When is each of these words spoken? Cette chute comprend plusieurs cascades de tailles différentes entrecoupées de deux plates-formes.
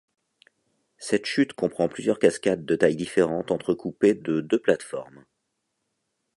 Cette 0.97 1.27
chute 1.27 1.53
comprend 1.53 1.87
plusieurs 1.87 2.17
cascades 2.17 2.65
de 2.65 2.75
tailles 2.75 2.95
différentes 2.95 3.51
entrecoupées 3.51 4.15
de 4.15 4.41
deux 4.41 4.57
plates-formes. 4.59 5.23